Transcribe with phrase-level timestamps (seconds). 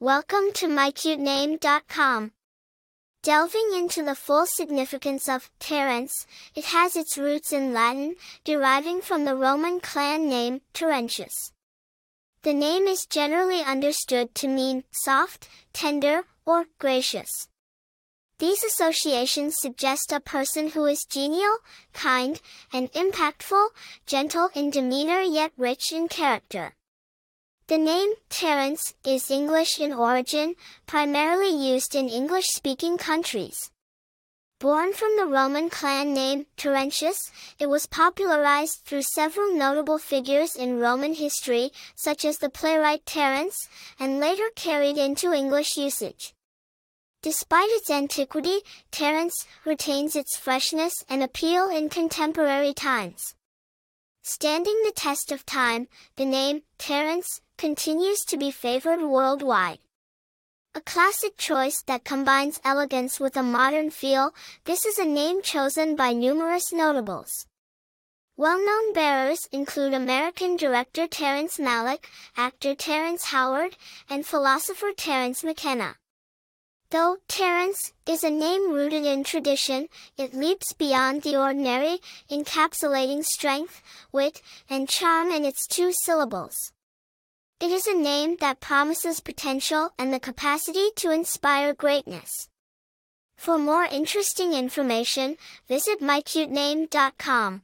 [0.00, 2.30] Welcome to mycutename.com.
[3.24, 6.24] Delving into the full significance of Terence,
[6.54, 8.14] it has its roots in Latin,
[8.44, 11.50] deriving from the Roman clan name Terentius.
[12.42, 17.48] The name is generally understood to mean soft, tender, or gracious.
[18.38, 21.56] These associations suggest a person who is genial,
[21.92, 22.40] kind,
[22.72, 23.70] and impactful,
[24.06, 26.76] gentle in demeanor yet rich in character.
[27.68, 30.54] The name Terence is English in origin,
[30.86, 33.70] primarily used in English-speaking countries.
[34.58, 40.80] Born from the Roman clan name Terentius, it was popularized through several notable figures in
[40.80, 43.68] Roman history, such as the playwright Terence,
[44.00, 46.32] and later carried into English usage.
[47.20, 53.34] Despite its antiquity, Terence retains its freshness and appeal in contemporary times.
[54.22, 59.80] Standing the test of time, the name, Terence, continues to be favored worldwide.
[60.74, 64.32] A classic choice that combines elegance with a modern feel,
[64.64, 67.46] this is a name chosen by numerous notables.
[68.36, 72.04] Well-known bearers include American director Terrence Malick,
[72.36, 73.76] actor Terrence Howard,
[74.08, 75.96] and philosopher Terence McKenna.
[76.90, 81.98] Though Terence is a name rooted in tradition, it leaps beyond the ordinary,
[82.30, 86.72] encapsulating strength, wit, and charm in its two syllables.
[87.60, 92.48] It is a name that promises potential and the capacity to inspire greatness.
[93.36, 97.62] For more interesting information, visit mycutename.com.